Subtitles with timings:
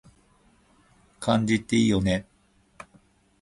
[1.19, 2.25] 漢字っていいよね